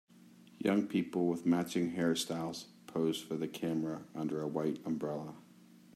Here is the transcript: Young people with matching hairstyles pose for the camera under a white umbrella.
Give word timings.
Young 0.57 0.87
people 0.87 1.27
with 1.27 1.45
matching 1.45 1.91
hairstyles 1.93 2.65
pose 2.87 3.21
for 3.21 3.35
the 3.37 3.47
camera 3.47 4.03
under 4.15 4.41
a 4.41 4.47
white 4.47 4.83
umbrella. 4.83 5.35